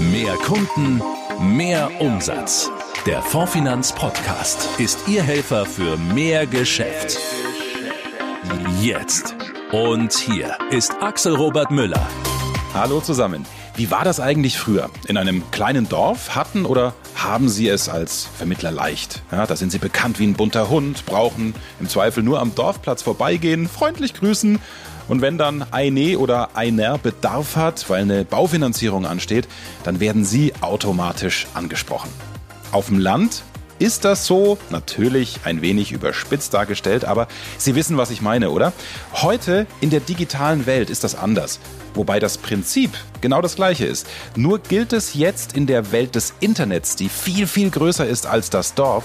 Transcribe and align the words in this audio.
Mehr 0.00 0.34
Kunden, 0.36 1.02
mehr 1.42 1.90
Umsatz. 2.00 2.70
Der 3.04 3.20
Fondfinanz 3.20 3.92
Podcast 3.92 4.66
ist 4.78 5.06
Ihr 5.06 5.22
Helfer 5.22 5.66
für 5.66 5.98
mehr 5.98 6.46
Geschäft. 6.46 7.18
Jetzt. 8.80 9.34
Und 9.72 10.14
hier 10.14 10.56
ist 10.70 10.94
Axel 11.02 11.36
Robert 11.36 11.70
Müller. 11.70 12.08
Hallo 12.72 13.02
zusammen. 13.02 13.44
Wie 13.76 13.90
war 13.90 14.04
das 14.04 14.20
eigentlich 14.20 14.58
früher? 14.58 14.88
In 15.06 15.18
einem 15.18 15.50
kleinen 15.50 15.86
Dorf 15.86 16.34
hatten 16.34 16.64
oder 16.64 16.94
haben 17.14 17.50
Sie 17.50 17.68
es 17.68 17.90
als 17.90 18.26
Vermittler 18.38 18.70
leicht? 18.70 19.22
Ja, 19.30 19.46
da 19.46 19.54
sind 19.54 19.70
Sie 19.70 19.78
bekannt 19.78 20.18
wie 20.18 20.26
ein 20.26 20.34
bunter 20.34 20.70
Hund, 20.70 21.04
brauchen 21.04 21.54
im 21.78 21.90
Zweifel 21.90 22.22
nur 22.22 22.40
am 22.40 22.54
Dorfplatz 22.54 23.02
vorbeigehen, 23.02 23.68
freundlich 23.68 24.14
grüßen 24.14 24.60
und 25.10 25.22
wenn 25.22 25.38
dann 25.38 25.66
eine 25.72 26.18
oder 26.18 26.56
einer 26.56 26.96
Bedarf 26.96 27.56
hat, 27.56 27.90
weil 27.90 28.02
eine 28.02 28.24
Baufinanzierung 28.24 29.06
ansteht, 29.06 29.48
dann 29.82 29.98
werden 29.98 30.24
Sie 30.24 30.52
automatisch 30.60 31.48
angesprochen. 31.52 32.10
Auf 32.70 32.86
dem 32.86 33.00
Land 33.00 33.42
ist 33.80 34.04
das 34.04 34.24
so? 34.26 34.56
Natürlich 34.70 35.40
ein 35.44 35.62
wenig 35.62 35.90
überspitzt 35.90 36.54
dargestellt, 36.54 37.04
aber 37.04 37.26
Sie 37.58 37.74
wissen, 37.74 37.96
was 37.96 38.12
ich 38.12 38.22
meine, 38.22 38.50
oder? 38.50 38.72
Heute 39.14 39.66
in 39.80 39.90
der 39.90 39.98
digitalen 39.98 40.66
Welt 40.66 40.90
ist 40.90 41.02
das 41.02 41.16
anders. 41.16 41.58
Wobei 41.94 42.20
das 42.20 42.38
Prinzip 42.38 42.92
genau 43.20 43.42
das 43.42 43.56
gleiche 43.56 43.86
ist. 43.86 44.06
Nur 44.36 44.60
gilt 44.60 44.92
es 44.92 45.14
jetzt 45.14 45.56
in 45.56 45.66
der 45.66 45.90
Welt 45.90 46.14
des 46.14 46.34
Internets, 46.38 46.94
die 46.94 47.08
viel, 47.08 47.48
viel 47.48 47.70
größer 47.70 48.06
ist 48.06 48.26
als 48.26 48.48
das 48.48 48.74
Dorf, 48.74 49.04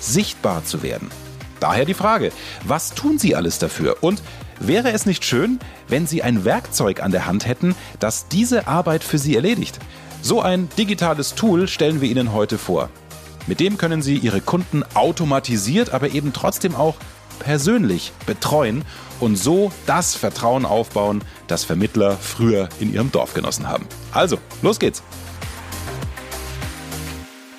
sichtbar 0.00 0.66
zu 0.66 0.82
werden. 0.82 1.10
Daher 1.60 1.86
die 1.86 1.94
Frage, 1.94 2.30
was 2.64 2.92
tun 2.92 3.18
Sie 3.18 3.34
alles 3.34 3.58
dafür? 3.58 3.96
Und 4.02 4.20
Wäre 4.60 4.92
es 4.92 5.06
nicht 5.06 5.24
schön, 5.24 5.58
wenn 5.88 6.06
Sie 6.06 6.22
ein 6.22 6.44
Werkzeug 6.44 7.02
an 7.02 7.12
der 7.12 7.26
Hand 7.26 7.46
hätten, 7.46 7.74
das 8.00 8.28
diese 8.28 8.66
Arbeit 8.66 9.04
für 9.04 9.18
Sie 9.18 9.36
erledigt? 9.36 9.78
So 10.22 10.40
ein 10.40 10.68
digitales 10.78 11.34
Tool 11.34 11.68
stellen 11.68 12.00
wir 12.00 12.08
Ihnen 12.08 12.32
heute 12.32 12.58
vor. 12.58 12.88
Mit 13.46 13.60
dem 13.60 13.76
können 13.76 14.02
Sie 14.02 14.16
Ihre 14.16 14.40
Kunden 14.40 14.82
automatisiert, 14.94 15.92
aber 15.92 16.10
eben 16.10 16.32
trotzdem 16.32 16.74
auch 16.74 16.96
persönlich 17.38 18.12
betreuen 18.24 18.84
und 19.20 19.36
so 19.36 19.70
das 19.86 20.14
Vertrauen 20.14 20.64
aufbauen, 20.64 21.22
das 21.46 21.64
Vermittler 21.64 22.16
früher 22.16 22.68
in 22.80 22.92
ihrem 22.92 23.12
Dorf 23.12 23.34
genossen 23.34 23.68
haben. 23.68 23.86
Also, 24.12 24.38
los 24.62 24.78
geht's! 24.78 25.02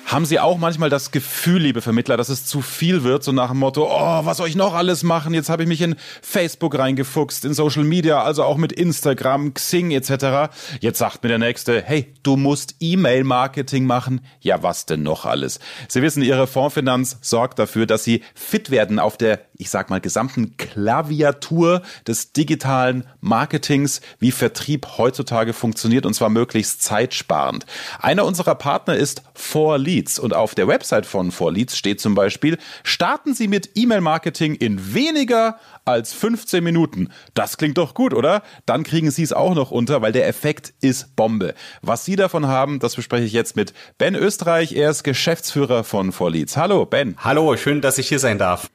Haben 0.08 0.24
Sie 0.24 0.40
auch 0.40 0.56
manchmal 0.56 0.88
das 0.88 1.10
Gefühl, 1.10 1.60
liebe 1.60 1.82
Vermittler, 1.82 2.16
dass 2.16 2.30
es 2.30 2.46
zu 2.46 2.62
viel 2.62 3.02
wird, 3.02 3.22
so 3.22 3.30
nach 3.30 3.50
dem 3.50 3.58
Motto, 3.58 3.86
oh, 3.92 4.24
was 4.24 4.38
soll 4.38 4.48
ich 4.48 4.56
noch 4.56 4.72
alles 4.72 5.02
machen? 5.02 5.34
Jetzt 5.34 5.50
habe 5.50 5.64
ich 5.64 5.68
mich 5.68 5.82
in 5.82 5.96
Facebook 6.22 6.78
reingefuchst, 6.78 7.44
in 7.44 7.52
Social 7.52 7.84
Media, 7.84 8.22
also 8.22 8.42
auch 8.44 8.56
mit 8.56 8.72
Instagram, 8.72 9.52
Xing 9.52 9.90
etc. 9.90 10.50
Jetzt 10.80 10.96
sagt 10.96 11.22
mir 11.22 11.28
der 11.28 11.38
Nächste, 11.38 11.82
hey, 11.82 12.14
du 12.22 12.36
musst 12.36 12.76
E-Mail-Marketing 12.80 13.84
machen. 13.84 14.22
Ja, 14.40 14.62
was 14.62 14.86
denn 14.86 15.02
noch 15.02 15.26
alles? 15.26 15.60
Sie 15.88 16.00
wissen, 16.00 16.22
Ihre 16.22 16.46
Fondsfinanz 16.46 17.18
sorgt 17.20 17.58
dafür, 17.58 17.84
dass 17.84 18.02
Sie 18.02 18.22
fit 18.34 18.70
werden 18.70 19.00
auf 19.00 19.18
der, 19.18 19.40
ich 19.58 19.70
sag 19.70 19.90
mal, 19.90 20.00
gesamten 20.00 20.56
Klaviatur 20.56 21.82
des 22.06 22.32
digitalen 22.32 23.04
Marketings, 23.20 24.00
wie 24.20 24.30
Vertrieb 24.30 24.86
heutzutage 24.98 25.52
funktioniert 25.52 26.06
und 26.06 26.14
zwar 26.14 26.28
möglichst 26.28 26.82
zeitsparend. 26.82 27.66
Einer 27.98 28.24
unserer 28.24 28.54
Partner 28.54 28.94
ist 28.94 29.22
4 29.34 29.78
Leads. 29.78 30.20
Und 30.20 30.32
auf 30.32 30.54
der 30.54 30.68
Website 30.68 31.06
von 31.06 31.32
4Leads 31.32 31.74
steht 31.74 32.00
zum 32.00 32.14
Beispiel, 32.14 32.56
starten 32.84 33.34
Sie 33.34 33.48
mit 33.48 33.70
E-Mail-Marketing 33.74 34.54
in 34.54 34.94
weniger 34.94 35.58
als 35.84 36.12
15 36.12 36.62
Minuten. 36.62 37.08
Das 37.34 37.56
klingt 37.56 37.78
doch 37.78 37.94
gut, 37.94 38.14
oder? 38.14 38.42
Dann 38.64 38.84
kriegen 38.84 39.10
Sie 39.10 39.24
es 39.24 39.32
auch 39.32 39.54
noch 39.54 39.72
unter, 39.72 40.02
weil 40.02 40.12
der 40.12 40.28
Effekt 40.28 40.72
ist 40.80 41.16
Bombe. 41.16 41.54
Was 41.82 42.04
Sie 42.04 42.14
davon 42.14 42.46
haben, 42.46 42.78
das 42.78 42.94
bespreche 42.94 43.24
ich 43.24 43.32
jetzt 43.32 43.56
mit 43.56 43.74
Ben 43.96 44.14
Österreich. 44.14 44.72
Er 44.72 44.90
ist 44.90 45.02
Geschäftsführer 45.02 45.82
von 45.82 46.12
4Leads. 46.12 46.56
Hallo, 46.56 46.86
Ben. 46.86 47.16
Hallo, 47.18 47.56
schön, 47.56 47.80
dass 47.80 47.98
ich 47.98 48.08
hier 48.08 48.20
sein 48.20 48.38
darf. 48.38 48.68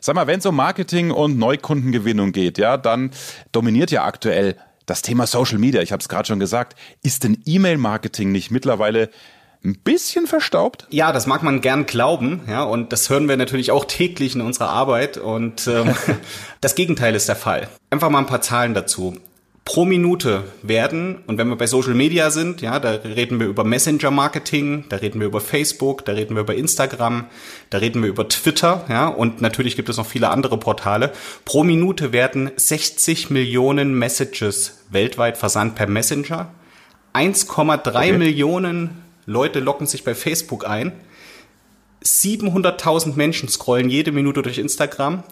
Sag 0.00 0.14
mal, 0.14 0.26
wenn 0.26 0.38
es 0.38 0.46
um 0.46 0.56
Marketing 0.56 1.10
und 1.10 1.38
Neukundengewinnung 1.38 2.32
geht, 2.32 2.58
ja, 2.58 2.76
dann 2.76 3.10
dominiert 3.52 3.90
ja 3.90 4.04
aktuell 4.04 4.56
das 4.86 5.02
Thema 5.02 5.26
Social 5.26 5.58
Media. 5.58 5.82
Ich 5.82 5.92
habe 5.92 6.00
es 6.00 6.08
gerade 6.08 6.26
schon 6.26 6.40
gesagt. 6.40 6.78
Ist 7.02 7.24
denn 7.24 7.42
E-Mail-Marketing 7.44 8.32
nicht 8.32 8.50
mittlerweile 8.50 9.10
ein 9.64 9.78
bisschen 9.78 10.26
verstaubt? 10.26 10.86
Ja, 10.90 11.12
das 11.12 11.26
mag 11.26 11.42
man 11.42 11.60
gern 11.60 11.86
glauben, 11.86 12.42
ja, 12.48 12.62
und 12.62 12.92
das 12.92 13.10
hören 13.10 13.28
wir 13.28 13.36
natürlich 13.36 13.70
auch 13.70 13.84
täglich 13.84 14.34
in 14.34 14.40
unserer 14.40 14.68
Arbeit 14.70 15.18
und 15.18 15.66
ähm, 15.66 15.94
das 16.60 16.74
Gegenteil 16.74 17.14
ist 17.14 17.28
der 17.28 17.36
Fall. 17.36 17.68
Einfach 17.90 18.10
mal 18.10 18.20
ein 18.20 18.26
paar 18.26 18.40
Zahlen 18.40 18.74
dazu. 18.74 19.16
Pro 19.68 19.84
Minute 19.84 20.44
werden, 20.62 21.18
und 21.26 21.36
wenn 21.36 21.46
wir 21.48 21.56
bei 21.56 21.66
Social 21.66 21.92
Media 21.92 22.30
sind, 22.30 22.62
ja, 22.62 22.80
da 22.80 22.92
reden 22.92 23.38
wir 23.38 23.48
über 23.48 23.64
Messenger-Marketing, 23.64 24.86
da 24.88 24.96
reden 24.96 25.20
wir 25.20 25.26
über 25.26 25.42
Facebook, 25.42 26.06
da 26.06 26.12
reden 26.12 26.36
wir 26.36 26.40
über 26.40 26.54
Instagram, 26.54 27.26
da 27.68 27.76
reden 27.76 28.00
wir 28.00 28.08
über 28.08 28.26
Twitter, 28.26 28.86
ja, 28.88 29.08
und 29.08 29.42
natürlich 29.42 29.76
gibt 29.76 29.90
es 29.90 29.98
noch 29.98 30.06
viele 30.06 30.30
andere 30.30 30.56
Portale. 30.56 31.12
Pro 31.44 31.64
Minute 31.64 32.14
werden 32.14 32.50
60 32.56 33.28
Millionen 33.28 33.92
Messages 33.92 34.84
weltweit 34.88 35.36
versandt 35.36 35.74
per 35.74 35.86
Messenger. 35.86 36.48
1,3 37.12 37.88
okay. 37.88 38.12
Millionen 38.12 39.02
Leute 39.26 39.60
locken 39.60 39.86
sich 39.86 40.02
bei 40.02 40.14
Facebook 40.14 40.66
ein. 40.66 40.92
700.000 42.02 43.16
Menschen 43.16 43.50
scrollen 43.50 43.90
jede 43.90 44.12
Minute 44.12 44.40
durch 44.40 44.56
Instagram 44.56 45.24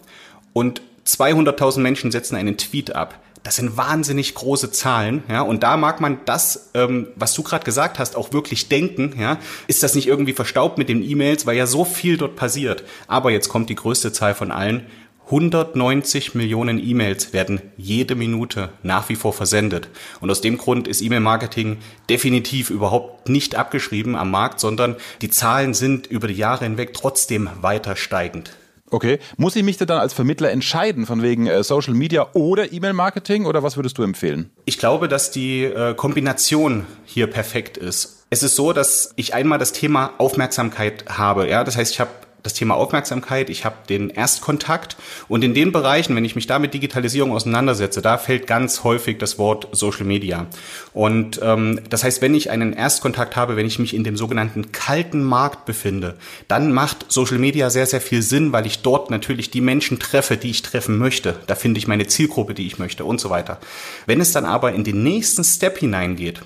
und 0.53 0.83
200.000 1.07 1.79
Menschen 1.79 2.11
setzen 2.11 2.35
einen 2.35 2.57
Tweet 2.57 2.95
ab. 2.95 3.19
Das 3.47 3.55
sind 3.55 3.77
wahnsinnig 3.77 4.33
große 4.33 4.71
Zahlen, 4.71 5.23
ja. 5.29 5.39
Und 5.39 5.63
da 5.63 5.77
mag 5.77 6.01
man 6.01 6.19
das, 6.25 6.69
ähm, 6.73 7.07
was 7.15 7.33
du 7.33 7.43
gerade 7.43 7.63
gesagt 7.63 7.97
hast, 7.97 8.17
auch 8.17 8.33
wirklich 8.33 8.67
denken, 8.67 9.13
ja. 9.17 9.39
Ist 9.67 9.83
das 9.83 9.95
nicht 9.95 10.05
irgendwie 10.05 10.33
verstaubt 10.33 10.77
mit 10.77 10.89
den 10.89 11.01
E-Mails, 11.01 11.45
weil 11.45 11.55
ja 11.55 11.65
so 11.65 11.85
viel 11.85 12.17
dort 12.17 12.35
passiert. 12.35 12.83
Aber 13.07 13.31
jetzt 13.31 13.47
kommt 13.47 13.69
die 13.69 13.75
größte 13.75 14.11
Zahl 14.11 14.35
von 14.35 14.51
allen. 14.51 14.87
190 15.27 16.35
Millionen 16.35 16.77
E-Mails 16.77 17.31
werden 17.31 17.61
jede 17.77 18.15
Minute 18.15 18.67
nach 18.83 19.07
wie 19.07 19.15
vor 19.15 19.31
versendet. 19.31 19.87
Und 20.19 20.29
aus 20.29 20.41
dem 20.41 20.57
Grund 20.57 20.85
ist 20.85 21.01
E-Mail-Marketing 21.01 21.77
definitiv 22.09 22.69
überhaupt 22.69 23.29
nicht 23.29 23.55
abgeschrieben 23.55 24.17
am 24.17 24.29
Markt, 24.29 24.59
sondern 24.59 24.97
die 25.21 25.29
Zahlen 25.29 25.73
sind 25.73 26.05
über 26.07 26.27
die 26.27 26.33
Jahre 26.33 26.65
hinweg 26.65 26.93
trotzdem 26.93 27.49
weiter 27.61 27.95
steigend. 27.95 28.57
Okay. 28.89 29.19
Muss 29.37 29.55
ich 29.55 29.63
mich 29.63 29.77
dann 29.77 29.89
als 29.91 30.13
Vermittler 30.13 30.51
entscheiden 30.51 31.05
von 31.05 31.21
wegen 31.21 31.47
äh, 31.47 31.63
Social 31.63 31.93
Media 31.93 32.27
oder 32.33 32.71
E-Mail-Marketing 32.71 33.45
oder 33.45 33.63
was 33.63 33.75
würdest 33.75 33.97
du 33.97 34.03
empfehlen? 34.03 34.49
Ich 34.65 34.77
glaube, 34.77 35.07
dass 35.07 35.31
die 35.31 35.63
äh, 35.63 35.93
Kombination 35.93 36.85
hier 37.05 37.27
perfekt 37.27 37.77
ist. 37.77 38.25
Es 38.29 38.43
ist 38.43 38.55
so, 38.55 38.73
dass 38.73 39.13
ich 39.15 39.33
einmal 39.33 39.59
das 39.59 39.71
Thema 39.71 40.11
Aufmerksamkeit 40.17 41.05
habe. 41.07 41.49
Ja, 41.49 41.63
das 41.63 41.77
heißt, 41.77 41.93
ich 41.93 41.99
habe 41.99 42.09
das 42.43 42.53
Thema 42.53 42.75
Aufmerksamkeit, 42.75 43.49
ich 43.49 43.65
habe 43.65 43.75
den 43.89 44.09
Erstkontakt 44.09 44.95
und 45.27 45.43
in 45.43 45.53
den 45.53 45.71
Bereichen, 45.71 46.15
wenn 46.15 46.25
ich 46.25 46.35
mich 46.35 46.47
da 46.47 46.59
mit 46.59 46.73
Digitalisierung 46.73 47.31
auseinandersetze, 47.31 48.01
da 48.01 48.17
fällt 48.17 48.47
ganz 48.47 48.83
häufig 48.83 49.17
das 49.17 49.37
Wort 49.37 49.67
Social 49.71 50.05
Media. 50.05 50.47
Und 50.93 51.39
ähm, 51.43 51.81
das 51.89 52.03
heißt, 52.03 52.21
wenn 52.21 52.35
ich 52.35 52.49
einen 52.49 52.73
Erstkontakt 52.73 53.35
habe, 53.35 53.55
wenn 53.55 53.65
ich 53.65 53.79
mich 53.79 53.93
in 53.93 54.03
dem 54.03 54.17
sogenannten 54.17 54.71
kalten 54.71 55.23
Markt 55.23 55.65
befinde, 55.65 56.15
dann 56.47 56.71
macht 56.71 57.05
Social 57.09 57.39
Media 57.39 57.69
sehr, 57.69 57.85
sehr 57.85 58.01
viel 58.01 58.21
Sinn, 58.21 58.51
weil 58.51 58.65
ich 58.65 58.81
dort 58.81 59.09
natürlich 59.09 59.51
die 59.51 59.61
Menschen 59.61 59.99
treffe, 59.99 60.37
die 60.37 60.51
ich 60.51 60.61
treffen 60.61 60.97
möchte. 60.97 61.35
Da 61.47 61.55
finde 61.55 61.79
ich 61.79 61.87
meine 61.87 62.07
Zielgruppe, 62.07 62.53
die 62.53 62.67
ich 62.67 62.77
möchte 62.77 63.03
und 63.05 63.19
so 63.19 63.29
weiter. 63.29 63.59
Wenn 64.05 64.21
es 64.21 64.31
dann 64.31 64.45
aber 64.45 64.73
in 64.73 64.83
den 64.83 65.03
nächsten 65.03 65.43
Step 65.43 65.79
hineingeht, 65.79 66.41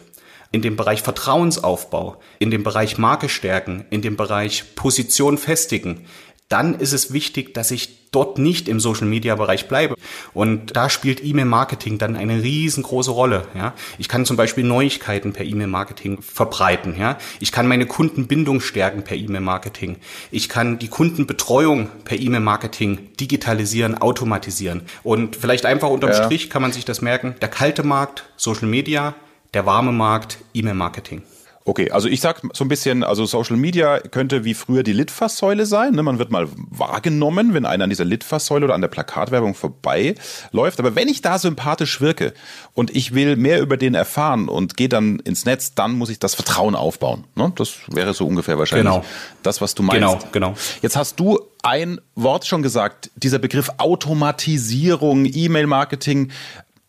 in 0.52 0.62
dem 0.62 0.76
Bereich 0.76 1.02
Vertrauensaufbau, 1.02 2.18
in 2.40 2.52
dem 2.52 2.64
Bereich 2.64 2.98
Marke 2.98 3.30
stärken, 3.30 3.86
in 3.90 4.02
dem 4.02 4.18
Bereich 4.18 4.76
Position 4.76 5.38
festigen, 5.38 6.06
dann 6.52 6.76
ist 6.76 6.92
es 6.92 7.14
wichtig, 7.14 7.54
dass 7.54 7.72
ich 7.72 8.12
dort 8.12 8.38
nicht 8.38 8.68
im 8.68 8.82
Social 8.82 9.08
Media 9.08 9.36
Bereich 9.36 9.70
bleibe. 9.70 9.96
Und 10.34 10.76
da 10.76 10.90
spielt 10.90 11.24
E-Mail 11.24 11.46
Marketing 11.46 11.98
dann 11.98 12.18
eine 12.18 12.44
riesengroße 12.44 13.12
Rolle. 13.12 13.48
Ja, 13.56 13.74
ich 13.98 14.10
kann 14.10 14.26
zum 14.26 14.36
Beispiel 14.36 14.66
Neuigkeiten 14.66 15.32
per 15.32 15.46
E-Mail 15.46 15.68
Marketing 15.68 16.22
verbreiten. 16.22 16.96
Ja, 17.00 17.18
ich 17.40 17.54
kann 17.54 17.68
meine 17.68 17.86
Kundenbindung 17.86 18.60
stärken 18.60 19.04
per 19.04 19.16
E-Mail 19.16 19.40
Marketing. 19.40 19.96
Ich 20.30 20.50
kann 20.50 20.78
die 20.78 20.90
Kundenbetreuung 20.90 21.88
per 22.04 22.20
E-Mail 22.20 22.42
Marketing 22.42 23.14
digitalisieren, 23.18 23.98
automatisieren. 23.98 24.82
Und 25.04 25.38
vielleicht 25.38 25.66
einfach 25.66 25.90
unterm 25.90 26.10
ja. 26.10 26.26
Strich 26.26 26.50
kann 26.50 26.62
man 26.62 26.74
sich 26.74 26.84
das 26.84 27.02
merken. 27.02 27.36
Der 27.40 27.50
kalte 27.50 27.84
Markt, 27.84 28.26
Social 28.36 28.68
Media, 28.68 29.16
der 29.54 29.66
warme 29.66 29.92
Markt, 29.92 30.38
E-Mail-Marketing. 30.54 31.24
Okay, 31.64 31.92
also 31.92 32.08
ich 32.08 32.22
sag 32.22 32.42
so 32.54 32.66
ein 32.66 32.70
bisschen, 32.70 33.04
also 33.04 33.26
Social 33.26 33.56
Media 33.56 34.00
könnte 34.00 34.44
wie 34.44 34.56
früher 34.56 34.82
die 34.82 34.94
Litfaßsäule 34.94 35.68
sein. 35.68 35.94
Ne? 35.94 36.02
Man 36.02 36.18
wird 36.18 36.32
mal 36.32 36.48
wahrgenommen, 36.56 37.54
wenn 37.54 37.66
einer 37.66 37.84
an 37.84 37.90
dieser 37.92 38.06
Litfaßsäule 38.06 38.66
oder 38.66 38.74
an 38.74 38.82
der 38.82 38.88
Plakatwerbung 38.88 39.54
vorbeiläuft. 39.54 40.80
Aber 40.80 40.96
wenn 40.96 41.08
ich 41.08 41.22
da 41.22 41.38
sympathisch 41.38 42.02
wirke 42.02 42.34
und 42.74 42.96
ich 42.96 43.14
will 43.14 43.36
mehr 43.36 43.62
über 43.62 43.78
den 43.78 43.94
erfahren 43.94 44.50
und 44.50 44.76
gehe 44.76 44.90
dann 44.90 45.20
ins 45.20 45.46
Netz, 45.46 45.76
dann 45.76 45.94
muss 45.94 46.10
ich 46.10 46.18
das 46.18 46.34
Vertrauen 46.34 46.74
aufbauen. 46.74 47.26
Ne? 47.36 47.54
Das 47.56 47.74
wäre 47.88 48.16
so 48.16 48.26
ungefähr 48.26 48.58
wahrscheinlich 48.58 48.92
genau. 48.92 49.06
das, 49.44 49.62
was 49.62 49.76
du 49.76 49.84
meinst. 49.84 50.00
Genau, 50.00 50.20
genau. 50.32 50.54
Jetzt 50.82 50.96
hast 50.96 51.20
du 51.20 51.40
ein 51.62 52.02
Wort 52.16 52.48
schon 52.48 52.64
gesagt, 52.64 53.12
dieser 53.16 53.38
Begriff 53.38 53.70
Automatisierung, 53.78 55.26
E-Mail-Marketing 55.26 56.32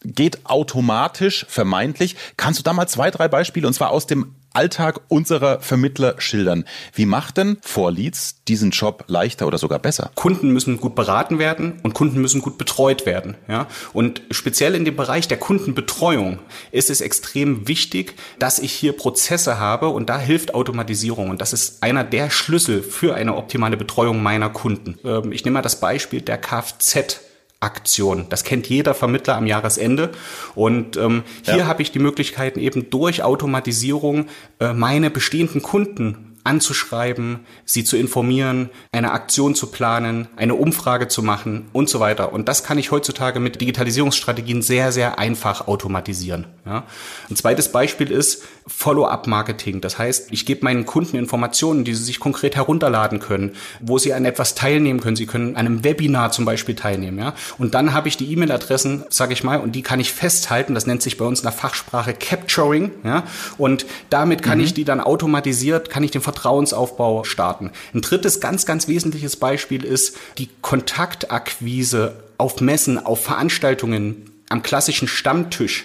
geht 0.04 0.46
automatisch, 0.46 1.46
vermeintlich. 1.48 2.16
Kannst 2.36 2.58
du 2.58 2.62
da 2.62 2.72
mal 2.72 2.86
zwei, 2.86 3.10
drei 3.10 3.28
Beispiele, 3.28 3.66
und 3.66 3.72
zwar 3.72 3.90
aus 3.90 4.06
dem 4.06 4.34
Alltag 4.54 5.00
unserer 5.08 5.60
Vermittler 5.60 6.14
schildern. 6.18 6.64
Wie 6.94 7.06
macht 7.06 7.38
denn 7.38 7.58
Vorleads 7.62 8.42
diesen 8.48 8.70
Job 8.70 9.04
leichter 9.06 9.46
oder 9.46 9.58
sogar 9.58 9.78
besser? 9.78 10.10
Kunden 10.14 10.50
müssen 10.50 10.78
gut 10.78 10.94
beraten 10.94 11.38
werden 11.38 11.80
und 11.82 11.94
Kunden 11.94 12.20
müssen 12.20 12.42
gut 12.42 12.58
betreut 12.58 13.06
werden. 13.06 13.36
Ja? 13.48 13.66
Und 13.92 14.22
speziell 14.30 14.74
in 14.74 14.84
dem 14.84 14.96
Bereich 14.96 15.28
der 15.28 15.38
Kundenbetreuung 15.38 16.38
ist 16.70 16.90
es 16.90 17.00
extrem 17.00 17.66
wichtig, 17.68 18.14
dass 18.38 18.58
ich 18.58 18.72
hier 18.72 18.92
Prozesse 18.92 19.58
habe 19.58 19.88
und 19.88 20.08
da 20.08 20.18
hilft 20.18 20.54
Automatisierung. 20.54 21.30
Und 21.30 21.40
das 21.40 21.52
ist 21.52 21.82
einer 21.82 22.04
der 22.04 22.30
Schlüssel 22.30 22.82
für 22.82 23.14
eine 23.14 23.36
optimale 23.36 23.76
Betreuung 23.76 24.22
meiner 24.22 24.50
Kunden. 24.50 24.98
Ähm, 25.04 25.32
ich 25.32 25.44
nehme 25.44 25.54
mal 25.54 25.62
das 25.62 25.80
Beispiel 25.80 26.20
der 26.20 26.38
Kfz. 26.38 27.31
Aktion. 27.62 28.26
Das 28.28 28.44
kennt 28.44 28.68
jeder 28.68 28.94
Vermittler 28.94 29.36
am 29.36 29.46
Jahresende. 29.46 30.10
Und 30.54 30.96
ähm, 30.96 31.22
hier 31.42 31.58
ja. 31.58 31.66
habe 31.66 31.82
ich 31.82 31.92
die 31.92 31.98
Möglichkeiten 31.98 32.58
eben 32.58 32.90
durch 32.90 33.22
Automatisierung 33.22 34.26
äh, 34.60 34.72
meine 34.72 35.10
bestehenden 35.10 35.62
Kunden 35.62 36.32
anzuschreiben, 36.44 37.40
sie 37.64 37.84
zu 37.84 37.96
informieren, 37.96 38.70
eine 38.90 39.12
Aktion 39.12 39.54
zu 39.54 39.68
planen, 39.68 40.28
eine 40.36 40.54
Umfrage 40.54 41.08
zu 41.08 41.22
machen 41.22 41.68
und 41.72 41.88
so 41.88 42.00
weiter. 42.00 42.32
Und 42.32 42.48
das 42.48 42.64
kann 42.64 42.78
ich 42.78 42.90
heutzutage 42.90 43.38
mit 43.38 43.60
Digitalisierungsstrategien 43.60 44.62
sehr, 44.62 44.90
sehr 44.90 45.18
einfach 45.18 45.68
automatisieren. 45.68 46.46
Ja. 46.66 46.84
Ein 47.30 47.36
zweites 47.36 47.70
Beispiel 47.70 48.10
ist 48.10 48.42
Follow-up-Marketing. 48.66 49.80
Das 49.80 49.98
heißt, 49.98 50.28
ich 50.30 50.46
gebe 50.46 50.64
meinen 50.64 50.86
Kunden 50.86 51.16
Informationen, 51.16 51.84
die 51.84 51.94
sie 51.94 52.04
sich 52.04 52.20
konkret 52.20 52.56
herunterladen 52.56 53.18
können, 53.18 53.52
wo 53.80 53.98
sie 53.98 54.14
an 54.14 54.24
etwas 54.24 54.54
teilnehmen 54.54 55.00
können. 55.00 55.16
Sie 55.16 55.26
können 55.26 55.56
an 55.56 55.66
einem 55.66 55.84
Webinar 55.84 56.32
zum 56.32 56.44
Beispiel 56.44 56.74
teilnehmen. 56.74 57.18
Ja. 57.18 57.34
Und 57.58 57.74
dann 57.74 57.92
habe 57.92 58.08
ich 58.08 58.16
die 58.16 58.30
E-Mail-Adressen, 58.32 59.04
sage 59.08 59.32
ich 59.32 59.42
mal, 59.44 59.60
und 59.60 59.72
die 59.72 59.82
kann 59.82 60.00
ich 60.00 60.12
festhalten. 60.12 60.74
Das 60.74 60.86
nennt 60.86 61.02
sich 61.02 61.16
bei 61.16 61.24
uns 61.24 61.40
in 61.40 61.44
der 61.44 61.52
Fachsprache 61.52 62.14
Capturing. 62.14 62.92
Ja. 63.04 63.24
Und 63.58 63.86
damit 64.10 64.42
kann 64.42 64.58
mhm. 64.58 64.64
ich 64.64 64.74
die 64.74 64.84
dann 64.84 65.00
automatisiert, 65.00 65.90
kann 65.90 66.04
ich 66.04 66.10
den 66.10 66.22
Vertrauensaufbau 66.22 67.24
starten. 67.24 67.70
Ein 67.94 68.02
drittes 68.02 68.40
ganz, 68.40 68.66
ganz 68.66 68.88
wesentliches 68.88 69.36
Beispiel 69.36 69.84
ist 69.84 70.16
die 70.38 70.48
Kontaktakquise 70.60 72.16
auf 72.38 72.60
Messen, 72.60 72.98
auf 72.98 73.24
Veranstaltungen, 73.24 74.30
am 74.48 74.62
klassischen 74.62 75.08
Stammtisch. 75.08 75.84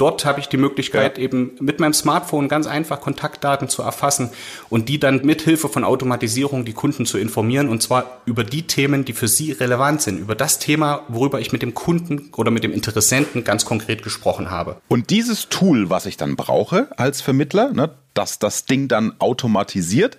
Dort 0.00 0.24
habe 0.24 0.40
ich 0.40 0.48
die 0.48 0.56
Möglichkeit, 0.56 1.18
ja. 1.18 1.24
eben 1.24 1.52
mit 1.60 1.78
meinem 1.78 1.92
Smartphone 1.92 2.48
ganz 2.48 2.66
einfach 2.66 3.02
Kontaktdaten 3.02 3.68
zu 3.68 3.82
erfassen 3.82 4.30
und 4.70 4.88
die 4.88 4.98
dann 4.98 5.20
mit 5.26 5.42
Hilfe 5.42 5.68
von 5.68 5.84
Automatisierung 5.84 6.64
die 6.64 6.72
Kunden 6.72 7.04
zu 7.04 7.18
informieren 7.18 7.68
und 7.68 7.82
zwar 7.82 8.22
über 8.24 8.42
die 8.42 8.62
Themen, 8.62 9.04
die 9.04 9.12
für 9.12 9.28
sie 9.28 9.52
relevant 9.52 10.00
sind, 10.00 10.18
über 10.18 10.34
das 10.34 10.58
Thema, 10.58 11.02
worüber 11.08 11.38
ich 11.40 11.52
mit 11.52 11.60
dem 11.60 11.74
Kunden 11.74 12.30
oder 12.34 12.50
mit 12.50 12.64
dem 12.64 12.72
Interessenten 12.72 13.44
ganz 13.44 13.66
konkret 13.66 14.02
gesprochen 14.02 14.50
habe. 14.50 14.76
Und 14.88 15.10
dieses 15.10 15.50
Tool, 15.50 15.90
was 15.90 16.06
ich 16.06 16.16
dann 16.16 16.34
brauche 16.34 16.88
als 16.96 17.20
Vermittler, 17.20 17.72
ne, 17.74 17.90
dass 18.14 18.38
das 18.38 18.64
Ding 18.64 18.88
dann 18.88 19.12
automatisiert. 19.18 20.16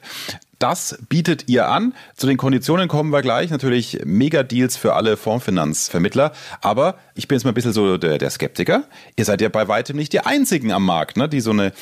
Das 0.61 0.99
bietet 1.09 1.49
ihr 1.49 1.69
an. 1.69 1.95
Zu 2.15 2.27
den 2.27 2.37
Konditionen 2.37 2.87
kommen 2.87 3.09
wir 3.09 3.23
gleich. 3.23 3.49
Natürlich 3.49 4.01
Mega-Deals 4.05 4.77
für 4.77 4.93
alle 4.93 5.17
Fondsfinanzvermittler. 5.17 6.33
Aber 6.61 6.99
ich 7.15 7.27
bin 7.27 7.35
jetzt 7.35 7.45
mal 7.45 7.51
ein 7.51 7.55
bisschen 7.55 7.73
so 7.73 7.97
der, 7.97 8.19
der 8.19 8.29
Skeptiker. 8.29 8.83
Ihr 9.15 9.25
seid 9.25 9.41
ja 9.41 9.49
bei 9.49 9.67
weitem 9.67 9.95
nicht 9.95 10.13
die 10.13 10.19
einzigen 10.19 10.71
am 10.71 10.85
Markt, 10.85 11.17
ne, 11.17 11.27
die 11.27 11.41
so 11.41 11.49
eine 11.49 11.73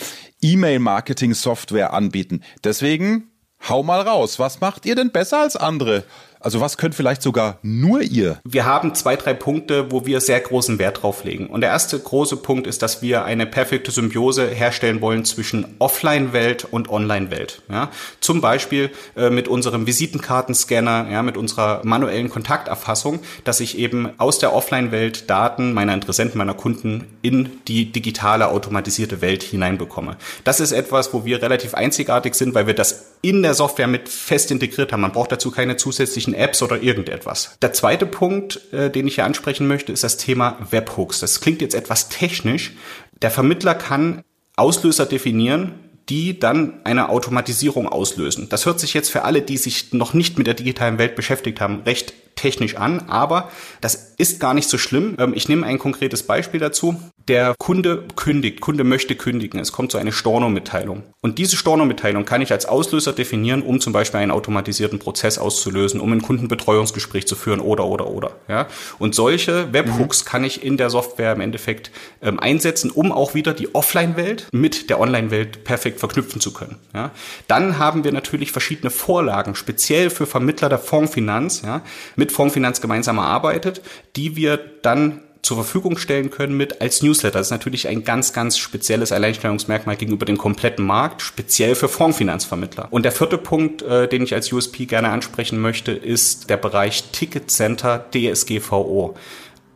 E-Mail-Marketing-Software 0.42 1.92
anbieten. 1.92 2.42
Deswegen 2.64 3.30
hau 3.68 3.84
mal 3.84 4.00
raus. 4.00 4.40
Was 4.40 4.62
macht 4.62 4.86
ihr 4.86 4.96
denn 4.96 5.12
besser 5.12 5.42
als 5.42 5.58
andere? 5.58 6.06
Also 6.42 6.62
was 6.62 6.78
könnt 6.78 6.96
vielleicht 6.96 7.22
sogar 7.22 7.60
nur 7.64 8.02
ihr? 8.02 8.40
Wir 8.46 8.66
haben 8.66 8.96
zwei, 8.96 9.18
drei 9.18 9.34
Punkte, 9.34 9.92
wo 9.92 10.06
wir 10.06 10.22
sehr 10.22 10.40
großen 10.40 10.80
Wert 10.80 11.04
drauf 11.04 11.26
legen. 11.26 11.48
Und 11.48 11.62
der 11.62 11.70
erste 11.70 12.00
große 12.00 12.38
Punkt 12.38 12.66
ist, 12.66 12.82
dass 12.82 13.02
wir 13.02 13.26
eine 13.26 13.46
perfekte 13.46 13.92
Symbiose 13.92 14.48
herstellen 14.48 15.02
wollen 15.02 15.26
zwischen 15.26 15.76
Offline-Welt 15.80 16.66
und 16.72 16.90
Online-Welt. 16.90 17.62
Ja? 17.70 17.90
Zum 18.22 18.40
Beispiel 18.40 18.90
äh, 19.18 19.30
mit 19.30 19.50
unserem 19.50 19.86
Visitenkartenscanner, 19.86 21.08
ja, 21.12 21.24
mit 21.24 21.36
unserer 21.36 21.82
manuellen 21.84 22.30
Kontakterfassung, 22.30 23.20
dass 23.44 23.60
ich 23.60 23.78
eben 23.78 24.10
aus 24.18 24.40
der 24.40 24.54
Offline-Welt 24.54 25.30
Daten 25.30 25.74
meiner 25.74 25.94
Interessenten, 25.94 26.38
meiner 26.38 26.54
Kunden 26.54 27.06
in 27.22 27.50
die 27.68 27.92
digitale 27.92 28.48
automatisierte 28.48 29.22
Welt 29.22 29.44
hineinbekomme. 29.44 30.16
Das 30.46 30.62
ist 30.62 30.72
etwas, 30.72 31.14
wo 31.14 31.26
wir 31.26 31.42
relativ 31.42 31.74
einzigartig 31.74 32.36
sind, 32.36 32.56
weil 32.56 32.68
wir 32.68 32.76
das 32.76 33.18
in 33.22 33.42
der 33.44 33.54
Software 33.54 33.88
mit 33.88 34.08
fest 34.08 34.50
integriert 34.52 34.94
haben. 34.94 35.02
Man 35.02 35.12
braucht 35.12 35.32
dazu 35.32 35.52
keine 35.52 35.76
zusätzlichen 35.76 36.29
irgendwelchen 36.30 36.34
Apps 36.34 36.62
oder 36.62 36.82
irgendetwas. 36.82 37.58
Der 37.62 37.74
zweite 37.74 38.06
Punkt, 38.06 38.62
äh, 38.74 38.90
den 38.90 39.08
ich 39.08 39.16
hier 39.16 39.26
ansprechen 39.26 39.68
möchte, 39.68 39.92
ist 39.92 40.04
das 40.04 40.18
Thema 40.18 40.58
Webhooks. 40.72 41.20
Das 41.20 41.42
klingt 41.42 41.62
jetzt 41.62 41.76
etwas 41.76 42.10
technisch. 42.10 42.74
Der 43.22 43.32
Vermittler 43.32 43.76
kann 43.76 44.24
Auslöser 44.56 45.06
definieren, 45.06 45.74
die 46.10 46.40
dann 46.40 46.82
eine 46.86 47.10
Automatisierung 47.10 47.88
auslösen. 47.88 48.50
Das 48.50 48.66
hört 48.66 48.80
sich 48.80 48.94
jetzt 48.94 49.10
für 49.10 49.24
alle, 49.24 49.42
die 49.42 49.58
sich 49.58 49.94
noch 49.94 50.14
nicht 50.14 50.38
mit 50.38 50.48
der 50.48 50.56
digitalen 50.56 50.98
Welt 50.98 51.16
beschäftigt 51.16 51.62
haben, 51.62 51.84
recht 51.86 52.14
technisch 52.36 52.78
an, 52.78 53.10
aber 53.10 53.52
das 53.82 54.16
ist 54.18 54.40
gar 54.40 54.54
nicht 54.54 54.70
so 54.70 54.78
schlimm. 54.78 55.18
Ähm, 55.20 55.34
ich 55.36 55.50
nehme 55.50 55.66
ein 55.66 55.78
konkretes 55.78 56.24
Beispiel 56.24 56.60
dazu. 56.60 57.00
Der 57.30 57.54
Kunde 57.60 58.06
kündigt, 58.16 58.60
Kunde 58.60 58.84
möchte 58.84 59.14
kündigen, 59.14 59.60
es 59.60 59.72
kommt 59.72 59.92
zu 59.92 60.00
einer 60.00 60.12
Storno-Mitteilung. 60.12 61.04
Und 61.22 61.38
diese 61.38 61.58
Storno-Mitteilung 61.58 62.26
kann 62.26 62.42
ich 62.42 62.52
als 62.52 62.66
Auslöser 62.66 63.14
definieren, 63.14 63.62
um 63.62 63.80
zum 63.80 63.94
Beispiel 63.94 64.20
einen 64.20 64.32
automatisierten 64.32 64.98
Prozess 64.98 65.38
auszulösen, 65.38 66.00
um 66.00 66.12
ein 66.12 66.24
Kundenbetreuungsgespräch 66.24 67.28
zu 67.28 67.36
führen 67.36 67.60
oder 67.60 67.86
oder 67.86 68.08
oder. 68.08 68.32
Ja? 68.48 68.66
Und 68.98 69.14
solche 69.14 69.72
Webhooks 69.72 70.26
mhm. 70.26 70.28
kann 70.28 70.44
ich 70.44 70.64
in 70.64 70.78
der 70.78 70.90
Software 70.90 71.34
im 71.34 71.42
Endeffekt 71.42 71.92
ähm, 72.24 72.40
einsetzen, 72.40 72.90
um 72.90 73.12
auch 73.12 73.36
wieder 73.36 73.54
die 73.54 73.76
Offline-Welt 73.76 74.48
mit 74.52 74.90
der 74.90 75.00
Online-Welt 75.00 75.64
perfekt 75.64 76.00
verknüpfen 76.00 76.42
zu 76.42 76.52
können. 76.52 76.78
Ja? 76.96 77.12
Dann 77.48 77.78
haben 77.78 78.04
wir 78.04 78.12
natürlich 78.12 78.52
verschiedene 78.52 78.90
Vorlagen, 78.90 79.54
speziell 79.54 80.10
für 80.10 80.26
Vermittler 80.26 80.68
der 80.68 80.80
Fondsfinanz, 80.80 81.62
ja, 81.62 81.84
mit 82.16 82.32
Fondsfinanz 82.32 82.82
gemeinsam 82.82 83.20
erarbeitet, 83.20 83.84
die 84.16 84.36
wir 84.36 84.58
dann 84.82 85.22
zur 85.42 85.58
Verfügung 85.58 85.98
stellen 85.98 86.30
können 86.30 86.56
mit 86.56 86.82
als 86.82 87.02
Newsletter. 87.02 87.40
Das 87.40 87.48
ist 87.48 87.52
natürlich 87.52 87.88
ein 87.88 88.04
ganz, 88.04 88.34
ganz 88.34 88.58
spezielles 88.58 89.12
Alleinstellungsmerkmal 89.12 89.96
gegenüber 89.96 90.26
dem 90.26 90.38
kompletten 90.38 90.86
Markt, 90.86 91.22
speziell 91.22 91.76
für 91.76 91.90
Fondsfinanzvermittler. 91.90 92.88
Und 92.92 93.04
der 93.04 93.12
vierte 93.12 93.38
Punkt, 93.38 93.82
äh, 93.82 94.08
den 94.08 94.24
ich 94.24 94.34
als 94.34 94.52
USP 94.52 94.86
gerne 94.86 95.10
ansprechen 95.10 95.60
möchte, 95.60 95.92
ist 95.92 96.50
der 96.50 96.58
Bereich 96.58 97.12
Ticket 97.12 97.50
Center 97.50 98.06
DSGVO. 98.14 99.16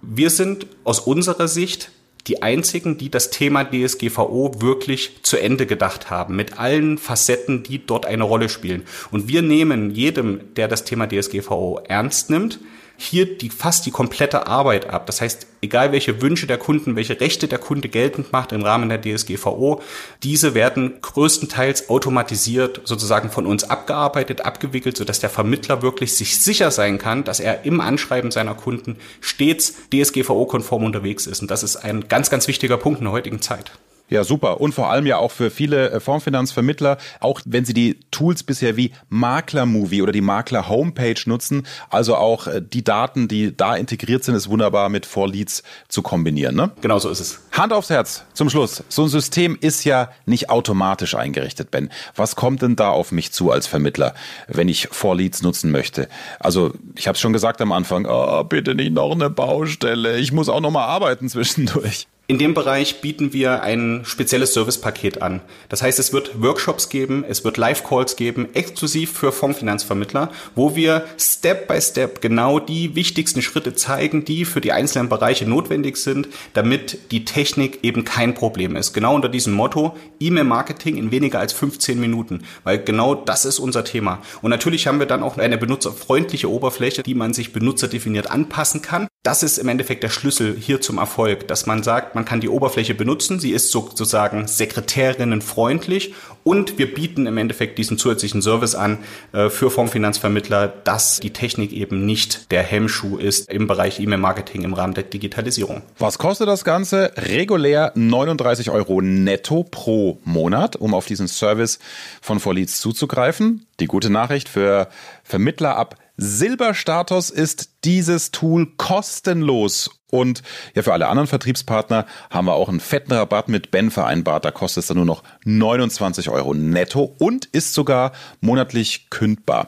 Wir 0.01 0.30
sind 0.30 0.68
aus 0.83 1.00
unserer 1.00 1.48
Sicht 1.48 1.92
die 2.27 2.42
einzigen, 2.42 2.98
die 2.98 3.09
das 3.09 3.30
Thema 3.31 3.66
DSGVO 3.66 4.62
wirklich 4.62 5.24
zu 5.24 5.38
Ende 5.38 5.66
gedacht 5.66 6.09
haben, 6.09 6.36
mit 6.36 6.57
allen 6.59 6.98
Facetten, 6.98 7.63
die 7.63 7.85
dort 7.85 8.06
eine 8.06 8.23
Rolle 8.23 8.49
spielen. 8.49 8.83
Und 9.11 9.28
wir 9.28 9.42
nehmen 9.42 9.92
jedem, 9.92 10.54
der 10.56 10.68
das 10.68 10.85
Thema 10.85 11.07
DSGVO 11.07 11.81
ernst 11.87 12.30
nimmt, 12.30 12.59
hier 13.04 13.38
die, 13.38 13.50
fast 13.50 13.86
die 13.86 13.92
komplette 13.92 14.48
Arbeit 14.48 14.90
ab. 14.90 15.06
Das 15.06 15.22
heißt, 15.22 15.48
egal 15.62 15.92
welche 15.92 16.22
Wünsche 16.22 16.48
der 16.48 16.57
Kunden, 16.57 16.95
welche 16.95 17.19
Rechte 17.19 17.48
der 17.48 17.60
Kunde 17.60 17.90
geltend 17.90 18.31
macht 18.31 18.52
im 18.52 18.64
Rahmen 18.64 18.90
der 18.90 19.02
DSGVO, 19.02 19.81
diese 20.24 20.54
werden 20.54 20.95
größtenteils 21.02 21.90
automatisiert 21.90 22.81
sozusagen 22.83 23.30
von 23.30 23.45
uns 23.45 23.64
abgearbeitet, 23.64 24.42
abgewickelt, 24.45 24.98
sodass 24.98 25.19
der 25.19 25.30
Vermittler 25.30 25.81
wirklich 25.81 26.16
sich 26.16 26.40
sicher 26.40 26.72
sein 26.72 26.98
kann, 26.98 27.24
dass 27.24 27.40
er 27.40 27.66
im 27.66 27.81
Anschreiben 27.81 28.31
seiner 28.31 28.56
Kunden 28.56 28.98
stets 29.22 29.76
DSGVO-konform 29.92 30.83
unterwegs 30.83 31.28
ist. 31.28 31.42
Und 31.42 31.52
das 31.52 31.64
ist 31.64 31.78
ein 31.78 32.07
ganz, 32.07 32.30
ganz 32.30 32.48
wichtiger 32.48 32.78
Punkt 32.78 33.00
in 33.00 33.06
der 33.06 33.14
heutigen 33.14 33.42
Zeit. 33.42 33.72
Ja, 34.10 34.24
super. 34.24 34.62
Und 34.62 34.76
vor 34.76 34.92
allem 34.92 35.06
ja 35.06 35.18
auch 35.18 35.31
für 35.31 35.50
viele 35.50 35.90
äh, 35.90 36.00
Fondsfinanzvermittler, 36.00 36.98
auch 37.19 37.42
wenn 37.45 37.66
sie 37.66 37.74
die 37.74 38.00
Tools 38.12 38.44
bisher 38.44 38.76
wie 38.76 38.92
Makler-Movie 39.10 40.02
oder 40.02 40.12
die 40.12 40.22
Makler-Homepage 40.22 41.22
nutzen, 41.26 41.66
also 41.90 42.16
auch 42.16 42.48
äh, 42.48 42.62
die 42.62 42.83
Daten, 42.83 43.28
die 43.28 43.56
da 43.56 43.76
integriert 43.76 44.24
sind, 44.24 44.36
ist 44.36 44.50
wunderbar 44.50 44.90
mit 44.90 45.06
Vorleads 45.06 45.64
zu 45.88 46.02
kombinieren. 46.02 46.56
Ne? 46.56 46.72
Genau 46.81 47.00
so 47.00 47.10
ist 47.10 47.22
es. 47.22 47.40
Hand 47.54 47.72
aufs 47.72 47.90
Herz 47.90 48.26
zum 48.33 48.50
Schluss. 48.50 48.83
So 48.90 49.04
ein 49.04 49.10
System 49.10 49.57
ist 49.60 49.86
ja 49.86 50.10
nicht 50.26 50.50
automatisch 50.50 51.16
eingerichtet, 51.16 51.72
Ben. 51.72 51.90
Was 52.16 52.36
kommt 52.36 52.62
denn 52.62 52.76
da 52.76 52.90
auf 52.90 53.12
mich 53.12 53.31
zu 53.31 53.52
als 53.52 53.68
Vermittler, 53.68 54.14
wenn 54.48 54.68
ich 54.68 54.90
Vorleads 54.92 55.42
nutzen 55.42 55.72
möchte? 55.72 56.10
Also 56.40 56.74
ich 56.95 57.07
habe 57.07 57.16
es 57.16 57.22
schon 57.22 57.33
gesagt 57.33 57.62
am 57.62 57.72
Anfang, 57.72 58.06
oh, 58.07 58.44
bitte 58.44 58.76
nicht 58.76 58.94
noch 58.94 59.12
eine 59.12 59.30
Baustelle. 59.30 60.18
Ich 60.18 60.31
muss 60.31 60.50
auch 60.50 60.62
noch 60.62 60.72
mal 60.72 60.86
arbeiten 60.86 61.30
zwischendurch. 61.30 62.07
In 62.25 62.37
dem 62.37 62.53
Bereich 62.53 63.01
bieten 63.01 63.33
wir 63.33 63.63
ein 63.63 64.03
spezielles 64.06 64.53
Servicepaket 64.53 65.21
an. 65.21 65.42
Das 65.68 65.81
heißt, 65.81 65.99
es 65.99 66.13
wird 66.13 66.42
Workshops 66.42 66.87
geben, 66.87 67.25
es 67.27 67.44
wird 67.44 67.57
Live-Calls 67.57 68.15
geben, 68.15 68.47
exklusiv 68.53 69.11
für 69.11 69.33
Fondsfinanzvermittler, 69.33 70.31
wo 70.56 70.73
wir 70.73 71.03
Step 71.18 71.68
by 71.68 71.81
Step 71.81 72.21
genau 72.21 72.59
die 72.59 72.95
wichtigsten 72.95 73.42
Schritte 73.42 73.75
zeigen, 73.75 74.23
die 74.23 74.45
für 74.45 74.61
die 74.61 74.71
einzelnen 74.71 75.09
Bereiche 75.09 75.45
notwendig 75.45 75.97
sind, 75.97 76.30
damit 76.53 77.11
die 77.11 77.25
Technik 77.25 77.80
eben 77.83 78.06
kein 78.06 78.33
Problem 78.35 78.77
ist. 78.77 78.94
Genau 78.94 79.15
unter 79.15 79.27
diesem 79.27 79.51
Motto 79.51 79.97
E-Mail-Marketing 80.21 80.95
in 80.95 81.11
weniger 81.11 81.39
als 81.39 81.51
15 81.51 81.99
Minuten, 81.99 82.44
weil 82.63 82.81
genau 82.81 83.15
das 83.15 83.44
ist 83.44 83.59
unser 83.59 83.83
Thema. 83.83 84.21
Und 84.42 84.49
natürlich 84.49 84.87
haben 84.87 84.99
wir 84.99 85.07
dann 85.07 85.23
auch 85.23 85.37
eine 85.37 85.57
benutzerfreundliche 85.57 86.49
Oberfläche, 86.49 87.03
die 87.03 87.15
man 87.15 87.33
sich 87.33 87.51
benutzerdefiniert 87.51 88.31
anpassen 88.31 88.81
kann. 88.81 89.09
Das 89.23 89.44
ist 89.44 89.57
im 89.57 89.68
Endeffekt 89.68 90.03
der 90.03 90.09
Schlüssel 90.09 90.56
hier 90.57 90.80
zum 90.81 90.97
Erfolg, 90.97 91.47
dass 91.47 91.65
man 91.65 91.83
sagt, 91.83 92.12
man 92.15 92.25
kann 92.25 92.41
die 92.41 92.49
Oberfläche 92.49 92.93
benutzen, 92.93 93.39
sie 93.39 93.51
ist 93.51 93.71
sozusagen 93.71 94.47
sekretärinnenfreundlich 94.47 96.13
und 96.43 96.77
wir 96.77 96.93
bieten 96.93 97.25
im 97.25 97.37
Endeffekt 97.37 97.77
diesen 97.77 97.97
zusätzlichen 97.97 98.41
Service 98.41 98.75
an 98.75 98.99
äh, 99.31 99.49
für 99.49 99.71
Fondsfinanzvermittler, 99.71 100.67
dass 100.67 101.19
die 101.19 101.31
Technik 101.31 101.71
eben 101.71 102.05
nicht 102.05 102.51
der 102.51 102.63
Hemmschuh 102.63 103.17
ist 103.17 103.49
im 103.51 103.67
Bereich 103.67 103.99
E-Mail-Marketing 103.99 104.63
im 104.63 104.73
Rahmen 104.73 104.93
der 104.93 105.03
Digitalisierung. 105.03 105.81
Was 105.99 106.17
kostet 106.17 106.47
das 106.47 106.63
Ganze? 106.63 107.13
Regulär 107.17 107.91
39 107.95 108.69
Euro 108.69 109.01
netto 109.01 109.63
pro 109.63 110.19
Monat, 110.23 110.75
um 110.75 110.93
auf 110.93 111.05
diesen 111.05 111.27
Service 111.27 111.79
von 112.21 112.39
Vorleads 112.39 112.79
zuzugreifen. 112.81 113.65
Die 113.79 113.87
gute 113.87 114.09
Nachricht 114.09 114.49
für 114.49 114.87
Vermittler 115.23 115.77
ab 115.77 115.97
Silberstatus 116.17 117.29
ist 117.29 117.69
dieses 117.83 118.31
Tool 118.31 118.67
kostenlos. 118.77 119.89
Und 120.11 120.43
ja, 120.75 120.83
für 120.83 120.93
alle 120.93 121.07
anderen 121.07 121.27
Vertriebspartner 121.27 122.05
haben 122.29 122.45
wir 122.45 122.53
auch 122.53 122.69
einen 122.69 122.79
fetten 122.79 123.13
Rabatt 123.13 123.49
mit 123.49 123.71
Ben 123.71 123.89
vereinbart. 123.89 124.45
Da 124.45 124.51
kostet 124.51 124.83
es 124.83 124.87
dann 124.87 124.97
nur 124.97 125.07
noch 125.07 125.23
29 125.45 126.29
Euro 126.29 126.53
netto 126.53 127.15
und 127.17 127.45
ist 127.45 127.73
sogar 127.73 128.11
monatlich 128.39 129.09
kündbar. 129.09 129.67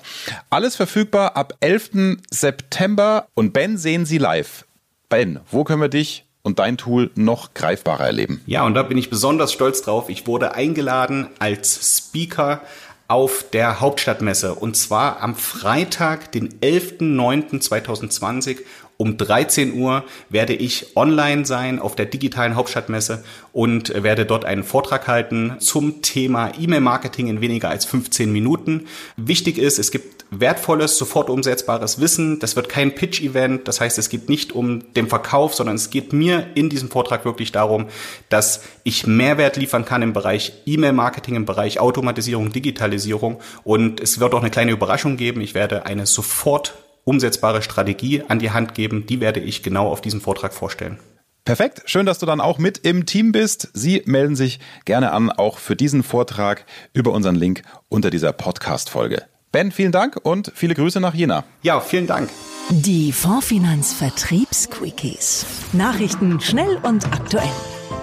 Alles 0.52 0.76
verfügbar 0.76 1.36
ab 1.36 1.54
11. 1.62 2.20
September 2.30 3.28
und 3.34 3.54
Ben 3.54 3.80
sehen 3.80 4.06
Sie 4.06 4.20
live. 4.20 4.66
Ben, 5.10 5.40
wo 5.50 5.64
können 5.64 5.82
wir 5.82 5.90
dich 5.90 6.26
und 6.44 6.60
dein 6.60 6.78
Tool 6.78 7.10
noch 7.16 7.56
greifbarer 7.56 8.06
erleben? 8.06 8.42
Ja, 8.46 8.66
und 8.66 8.76
da 8.76 8.84
bin 8.84 9.00
ich 9.00 9.10
besonders 9.10 9.52
stolz 9.52 9.82
drauf. 9.82 10.10
Ich 10.10 10.28
wurde 10.28 10.54
eingeladen 10.54 11.28
als 11.40 11.98
Speaker 11.98 12.62
auf 13.08 13.46
der 13.52 13.82
Hauptstadtmesse. 13.82 14.56
Und 14.56 14.76
zwar 14.76 15.22
am 15.22 15.36
Freitag, 15.36 16.32
den 16.32 16.60
11.09.2020 16.60 18.62
um 18.98 19.18
13 19.18 19.74
Uhr 19.74 20.04
werde 20.30 20.54
ich 20.54 20.96
online 20.96 21.46
sein 21.46 21.80
auf 21.80 21.96
der 21.96 22.06
digitalen 22.06 22.56
Hauptstadtmesse 22.56 23.24
und 23.52 24.04
werde 24.04 24.26
dort 24.26 24.46
einen 24.46 24.64
Vortrag 24.64 25.08
halten 25.08 25.56
zum 25.60 26.02
Thema 26.02 26.52
E-Mail-Marketing 26.58 27.28
in 27.28 27.42
weniger 27.42 27.70
als 27.70 27.86
15 27.86 28.32
Minuten. 28.32 28.88
Wichtig 29.18 29.58
ist, 29.58 29.80
es 29.80 29.92
gibt 29.92 30.16
wertvolles, 30.32 30.98
sofort 30.98 31.30
umsetzbares 31.30 32.00
Wissen. 32.00 32.40
Das 32.40 32.56
wird 32.56 32.70
kein 32.70 32.96
Pitch-Event. 32.96 33.68
Das 33.68 33.82
heißt, 33.82 33.98
es 33.98 34.10
geht 34.10 34.30
nicht 34.30 34.54
um 34.54 34.94
den 34.94 35.08
Verkauf, 35.08 35.54
sondern 35.54 35.76
es 35.76 35.90
geht 35.90 36.14
mir 36.14 36.48
in 36.56 36.70
diesem 36.70 36.90
Vortrag 36.90 37.26
wirklich 37.26 37.52
darum, 37.52 37.88
dass 38.30 38.62
ich 38.84 39.06
Mehrwert 39.08 39.58
liefern 39.58 39.86
kann 39.86 40.02
im 40.02 40.14
Bereich 40.14 40.54
E-Mail-Marketing, 40.66 41.36
im 41.36 41.46
Bereich 41.46 41.80
Automatisierung, 41.80 42.52
Digitalisierung. 42.52 43.40
Und 43.64 44.00
es 44.00 44.20
wird 44.20 44.34
auch 44.34 44.42
eine 44.42 44.52
kleine 44.52 44.72
Überraschung 44.72 45.18
geben. 45.18 45.42
Ich 45.42 45.54
werde 45.54 45.86
eine 45.86 46.06
sofort 46.06 46.74
umsetzbare 47.06 47.62
Strategie 47.62 48.24
an 48.28 48.40
die 48.40 48.52
Hand 48.52 48.74
geben. 48.74 49.06
Die 49.06 49.22
werde 49.22 49.40
ich 49.40 49.64
genau 49.64 49.88
auf 49.88 50.02
diesem 50.02 50.20
Vortrag 50.20 50.54
vorstellen. 50.54 51.00
Perfekt. 51.46 51.84
Schön, 51.86 52.08
dass 52.08 52.18
du 52.20 52.26
dann 52.26 52.42
auch 52.42 52.58
mit 52.58 52.80
im 52.80 53.06
Team 53.06 53.32
bist. 53.32 53.70
Sie 53.74 54.02
melden 54.06 54.36
sich 54.36 54.60
gerne 54.84 55.12
an, 55.12 55.30
auch 55.30 55.60
für 55.60 55.76
diesen 55.76 56.02
Vortrag 56.02 56.66
über 56.92 57.12
unseren 57.12 57.36
Link 57.36 57.62
unter 57.88 58.10
dieser 58.10 58.34
Podcast-Folge. 58.34 59.24
Ben, 59.52 59.72
vielen 59.72 59.92
Dank 59.92 60.20
und 60.22 60.52
viele 60.56 60.74
Grüße 60.74 61.00
nach 61.00 61.14
Jena. 61.14 61.46
Ja, 61.62 61.80
vielen 61.80 62.08
Dank. 62.08 62.30
Die 62.72 63.12
Fondsfinanz 63.12 63.94
Vertriebsquickies. 63.94 65.46
Nachrichten 65.72 66.42
schnell 66.42 66.78
und 66.82 67.06
aktuell. 67.14 67.48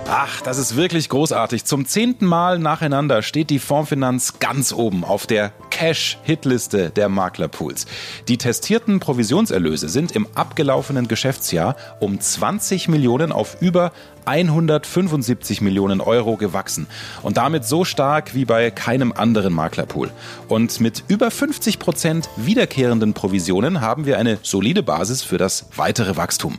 Ach, 0.09 0.41
das 0.43 0.59
ist 0.59 0.77
wirklich 0.77 1.09
großartig. 1.09 1.65
Zum 1.65 1.85
zehnten 1.85 2.27
Mal 2.27 2.61
nacheinander 2.61 3.23
steht 3.23 3.51
die 3.51 3.59
Fondsfinanz 3.59 4.39
ganz 4.39 4.73
oben 4.73 5.05
auf 5.05 5.27
der 5.27 5.53
Cash-Hitliste 5.73 6.91
der 6.91 7.09
Maklerpools. 7.09 7.87
Die 8.29 8.37
testierten 8.37 9.01
Provisionserlöse 9.01 9.89
sind 9.89 10.13
im 10.13 10.29
abgelaufenen 10.35 11.09
Geschäftsjahr 11.09 11.77
um 11.99 12.21
20 12.21 12.89
Millionen 12.89 13.33
auf 13.33 13.57
über 13.61 13.91
175 14.27 15.63
Millionen 15.63 16.01
Euro 16.01 16.37
gewachsen 16.37 16.87
und 17.23 17.39
damit 17.39 17.65
so 17.65 17.85
stark 17.85 18.35
wie 18.35 18.45
bei 18.45 18.71
keinem 18.71 19.13
anderen 19.13 19.55
Maklerpool. 19.55 20.11
Und 20.47 20.79
mit 20.79 21.05
über 21.09 21.31
50 21.31 21.79
Prozent 21.79 22.29
wiederkehrenden 22.37 23.15
Provisionen 23.15 23.81
haben 23.81 24.05
wir 24.05 24.19
eine 24.19 24.39
solide 24.43 24.83
Basis 24.83 25.23
für 25.23 25.39
das 25.39 25.67
weitere 25.75 26.17
Wachstum. 26.17 26.59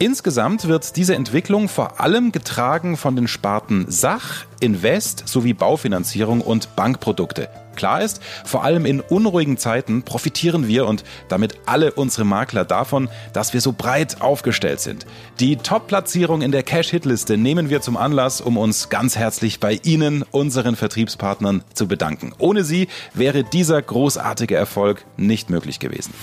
Insgesamt 0.00 0.68
wird 0.68 0.94
diese 0.94 1.16
Entwicklung 1.16 1.68
vor 1.68 2.00
allem 2.00 2.30
getragen 2.30 2.96
von 2.96 3.16
den 3.16 3.26
Sparten 3.26 3.86
Sach, 3.88 4.44
Invest 4.60 5.24
sowie 5.26 5.54
Baufinanzierung 5.54 6.40
und 6.40 6.76
Bankprodukte. 6.76 7.48
Klar 7.74 8.02
ist, 8.02 8.20
vor 8.44 8.62
allem 8.62 8.86
in 8.86 9.00
unruhigen 9.00 9.56
Zeiten 9.56 10.04
profitieren 10.04 10.68
wir 10.68 10.86
und 10.86 11.02
damit 11.28 11.58
alle 11.66 11.92
unsere 11.92 12.24
Makler 12.24 12.64
davon, 12.64 13.08
dass 13.32 13.54
wir 13.54 13.60
so 13.60 13.72
breit 13.72 14.20
aufgestellt 14.20 14.78
sind. 14.78 15.04
Die 15.40 15.56
Top-Platzierung 15.56 16.42
in 16.42 16.52
der 16.52 16.62
Cash-Hit-Liste 16.62 17.36
nehmen 17.36 17.68
wir 17.68 17.80
zum 17.80 17.96
Anlass, 17.96 18.40
um 18.40 18.56
uns 18.56 18.90
ganz 18.90 19.16
herzlich 19.16 19.58
bei 19.58 19.80
Ihnen, 19.82 20.22
unseren 20.30 20.76
Vertriebspartnern, 20.76 21.64
zu 21.74 21.88
bedanken. 21.88 22.32
Ohne 22.38 22.62
Sie 22.62 22.86
wäre 23.14 23.42
dieser 23.42 23.82
großartige 23.82 24.54
Erfolg 24.54 25.04
nicht 25.16 25.50
möglich 25.50 25.80
gewesen. 25.80 26.14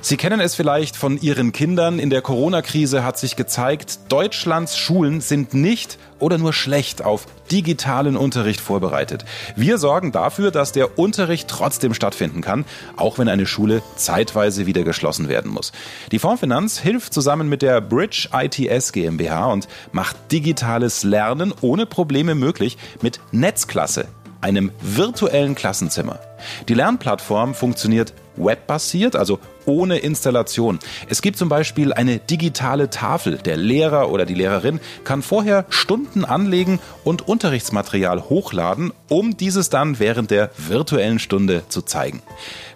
Sie 0.00 0.16
kennen 0.16 0.38
es 0.38 0.54
vielleicht 0.54 0.96
von 0.96 1.20
Ihren 1.20 1.50
Kindern. 1.50 1.98
In 1.98 2.08
der 2.08 2.22
Corona-Krise 2.22 3.02
hat 3.02 3.18
sich 3.18 3.34
gezeigt, 3.34 3.98
Deutschlands 4.08 4.78
Schulen 4.78 5.20
sind 5.20 5.54
nicht 5.54 5.98
oder 6.20 6.38
nur 6.38 6.52
schlecht 6.52 7.04
auf 7.04 7.26
digitalen 7.50 8.16
Unterricht 8.16 8.60
vorbereitet. 8.60 9.24
Wir 9.56 9.76
sorgen 9.76 10.12
dafür, 10.12 10.52
dass 10.52 10.70
der 10.70 10.98
Unterricht 10.98 11.48
trotzdem 11.48 11.94
stattfinden 11.94 12.42
kann, 12.42 12.64
auch 12.96 13.18
wenn 13.18 13.28
eine 13.28 13.46
Schule 13.46 13.82
zeitweise 13.96 14.66
wieder 14.66 14.84
geschlossen 14.84 15.28
werden 15.28 15.50
muss. 15.50 15.72
Die 16.12 16.20
Fondsfinanz 16.20 16.78
hilft 16.78 17.12
zusammen 17.12 17.48
mit 17.48 17.62
der 17.62 17.80
Bridge 17.80 18.28
ITS 18.32 18.92
GmbH 18.92 19.46
und 19.46 19.66
macht 19.90 20.16
digitales 20.30 21.02
Lernen 21.02 21.52
ohne 21.60 21.86
Probleme 21.86 22.36
möglich 22.36 22.78
mit 23.02 23.18
Netzklasse, 23.32 24.06
einem 24.40 24.70
virtuellen 24.80 25.56
Klassenzimmer. 25.56 26.20
Die 26.68 26.74
Lernplattform 26.74 27.54
funktioniert 27.54 28.14
webbasiert, 28.38 29.16
also 29.16 29.38
ohne 29.66 29.98
Installation. 29.98 30.78
Es 31.08 31.22
gibt 31.22 31.36
zum 31.36 31.48
Beispiel 31.48 31.92
eine 31.92 32.18
digitale 32.18 32.90
Tafel. 32.90 33.38
Der 33.38 33.56
Lehrer 33.56 34.10
oder 34.10 34.26
die 34.26 34.34
Lehrerin 34.34 34.80
kann 35.04 35.22
vorher 35.22 35.66
Stunden 35.68 36.24
anlegen 36.24 36.80
und 37.04 37.28
Unterrichtsmaterial 37.28 38.28
hochladen, 38.28 38.92
um 39.08 39.36
dieses 39.36 39.70
dann 39.70 39.98
während 39.98 40.30
der 40.30 40.50
virtuellen 40.56 41.18
Stunde 41.18 41.62
zu 41.68 41.82
zeigen. 41.82 42.22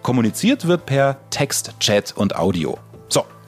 Kommuniziert 0.03 0.67
wird 0.67 0.87
per 0.87 1.19
Text, 1.31 1.75
Chat 1.81 2.13
und 2.17 2.37
Audio. 2.37 2.79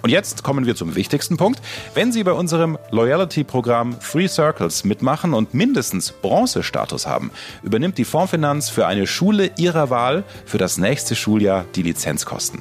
Und 0.05 0.11
jetzt 0.11 0.43
kommen 0.43 0.67
wir 0.67 0.77
zum 0.77 0.97
wichtigsten 0.97 1.39
Punkt. 1.39 1.63
Wenn 1.95 2.13
Sie 2.13 2.25
bei 2.25 2.33
unserem 2.33 2.77
Loyalty-Programm 2.91 3.97
Three 4.01 4.29
Circles 4.29 4.85
mitmachen 4.85 5.33
und 5.33 5.55
mindestens 5.55 6.13
Bronze-Status 6.13 7.07
haben, 7.07 7.31
übernimmt 7.63 7.97
die 7.97 8.05
Fondsfinanz 8.05 8.69
für 8.69 8.87
eine 8.87 9.07
Schule 9.07 9.53
Ihrer 9.57 9.89
Wahl 9.89 10.25
für 10.45 10.59
das 10.59 10.77
nächste 10.77 11.15
Schuljahr 11.17 11.65
die 11.75 11.81
Lizenzkosten. 11.81 12.61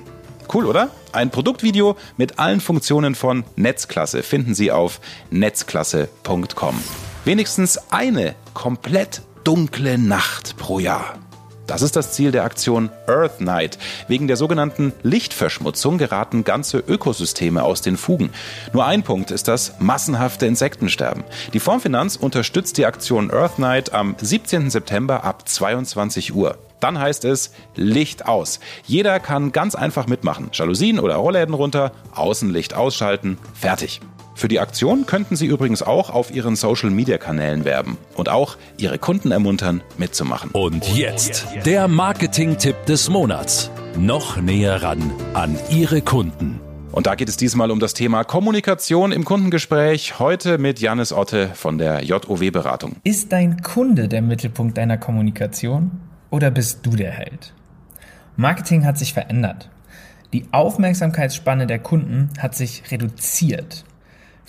Cool, 0.53 0.65
oder? 0.65 0.89
Ein 1.11 1.31
Produktvideo 1.31 1.97
mit 2.15 2.39
allen 2.39 2.61
Funktionen 2.61 3.13
von 3.13 3.43
Netzklasse 3.57 4.23
finden 4.23 4.55
Sie 4.55 4.71
auf 4.71 5.01
netzklasse.com. 5.29 6.81
Wenigstens 7.25 7.77
eine 7.91 8.35
komplett 8.53 9.21
dunkle 9.43 9.97
Nacht 9.97 10.55
pro 10.55 10.79
Jahr. 10.79 11.19
Das 11.67 11.81
ist 11.81 11.95
das 11.95 12.11
Ziel 12.11 12.31
der 12.31 12.43
Aktion 12.43 12.89
Earth 13.07 13.39
Night. 13.39 13.77
Wegen 14.07 14.27
der 14.27 14.35
sogenannten 14.35 14.91
Lichtverschmutzung 15.01 15.97
geraten 15.97 16.43
ganze 16.43 16.79
Ökosysteme 16.79 17.63
aus 17.63 17.81
den 17.81 17.95
Fugen. 17.95 18.31
Nur 18.73 18.85
ein 18.85 19.03
Punkt 19.03 19.31
ist 19.31 19.47
das 19.47 19.75
massenhafte 19.79 20.45
Insektensterben. 20.45 21.23
Die 21.53 21.59
Fondsfinanz 21.59 22.17
unterstützt 22.17 22.77
die 22.77 22.85
Aktion 22.85 23.31
Earth 23.31 23.59
Night 23.59 23.93
am 23.93 24.15
17. 24.19 24.69
September 24.69 25.23
ab 25.23 25.47
22 25.47 26.35
Uhr. 26.35 26.57
Dann 26.81 26.99
heißt 26.99 27.23
es 27.23 27.51
Licht 27.75 28.25
aus. 28.25 28.59
Jeder 28.85 29.21
kann 29.21 29.53
ganz 29.53 29.73
einfach 29.73 30.07
mitmachen. 30.07 30.49
Jalousien 30.51 30.99
oder 30.99 31.15
Rollläden 31.15 31.53
runter, 31.53 31.93
Außenlicht 32.13 32.73
ausschalten, 32.73 33.37
fertig. 33.53 34.01
Für 34.35 34.47
die 34.47 34.59
Aktion 34.59 35.05
könnten 35.05 35.35
Sie 35.35 35.45
übrigens 35.45 35.83
auch 35.83 36.09
auf 36.09 36.31
Ihren 36.31 36.55
Social-Media-Kanälen 36.55 37.65
werben 37.65 37.97
und 38.15 38.29
auch 38.29 38.57
Ihre 38.77 38.97
Kunden 38.97 39.31
ermuntern, 39.31 39.81
mitzumachen. 39.97 40.49
Und 40.51 40.87
jetzt 40.95 41.45
der 41.65 41.87
Marketing-Tipp 41.87 42.85
des 42.85 43.09
Monats. 43.09 43.69
Noch 43.97 44.37
näher 44.37 44.81
ran 44.81 45.11
an 45.33 45.57
Ihre 45.69 46.01
Kunden. 46.01 46.59
Und 46.91 47.07
da 47.07 47.15
geht 47.15 47.29
es 47.29 47.37
diesmal 47.37 47.71
um 47.71 47.79
das 47.79 47.93
Thema 47.93 48.23
Kommunikation 48.23 49.11
im 49.11 49.23
Kundengespräch. 49.23 50.19
Heute 50.19 50.57
mit 50.57 50.79
Janis 50.79 51.11
Otte 51.11 51.49
von 51.53 51.77
der 51.77 52.03
JOW 52.03 52.51
Beratung. 52.51 52.97
Ist 53.03 53.31
dein 53.31 53.61
Kunde 53.61 54.07
der 54.07 54.21
Mittelpunkt 54.21 54.77
deiner 54.77 54.97
Kommunikation 54.97 55.91
oder 56.29 56.51
bist 56.51 56.85
du 56.85 56.91
der 56.91 57.11
Held? 57.11 57.53
Marketing 58.35 58.85
hat 58.85 58.97
sich 58.97 59.13
verändert. 59.13 59.69
Die 60.33 60.45
Aufmerksamkeitsspanne 60.51 61.67
der 61.67 61.79
Kunden 61.79 62.29
hat 62.39 62.55
sich 62.55 62.83
reduziert. 62.91 63.85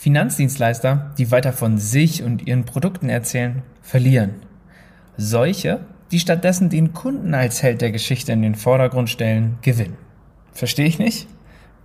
Finanzdienstleister, 0.04 1.12
die 1.16 1.30
weiter 1.30 1.54
von 1.54 1.78
sich 1.78 2.23
und 2.23 2.46
ihren 2.46 2.66
Produkten 2.66 3.08
erzählen, 3.08 3.62
verlieren. 3.80 4.34
Solche, 5.16 5.80
die 6.11 6.20
stattdessen 6.20 6.68
den 6.68 6.92
Kunden 6.92 7.32
als 7.32 7.62
Held 7.62 7.80
der 7.80 7.90
Geschichte 7.90 8.32
in 8.32 8.42
den 8.42 8.54
Vordergrund 8.54 9.08
stellen, 9.08 9.56
gewinnen. 9.62 9.96
Verstehe 10.52 10.84
ich 10.84 10.99
nicht? 10.99 11.26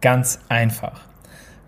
Ganz 0.02 0.40
einfach. 0.50 1.00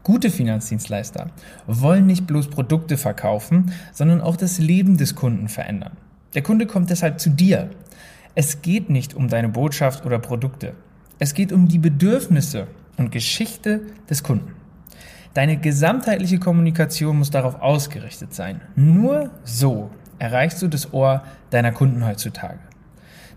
Gute 0.04 0.30
Finanzdienstleister 0.30 1.28
wollen 1.68 2.06
nicht 2.06 2.28
bloß 2.28 2.50
Produkte 2.50 2.98
verkaufen, 2.98 3.72
sondern 3.94 4.20
auch 4.20 4.36
das 4.36 4.60
Leben 4.60 4.98
des 4.98 5.16
Kunden 5.16 5.48
verändern. 5.48 5.96
Der 6.34 6.42
Kunde 6.42 6.66
kommt 6.66 6.90
deshalb 6.90 7.22
zu 7.22 7.30
dir. 7.30 7.70
Es 8.36 8.62
geht 8.62 8.90
nicht 8.90 9.14
um 9.14 9.30
deine 9.30 9.48
Botschaft 9.48 10.06
oder 10.06 10.20
Produkte. 10.20 10.74
Es 11.18 11.34
geht 11.34 11.54
um 11.54 11.70
die 11.70 11.80
Bedürfnisse 11.80 12.68
und 12.98 13.14
Geschichte 13.14 13.84
des 14.10 14.22
Kunden. 14.22 14.61
Deine 15.34 15.58
gesamtheitliche 15.58 16.40
Kommunikation 16.40 17.18
muss 17.18 17.30
darauf 17.30 17.62
ausgerichtet 17.62 18.34
sein. 18.34 18.60
Nur 18.76 19.30
so 19.46 19.90
erreichst 20.20 20.62
du 20.62 20.68
das 20.68 20.94
Ohr 20.94 21.24
deiner 21.52 21.72
Kunden 21.72 22.06
heutzutage. 22.06 22.60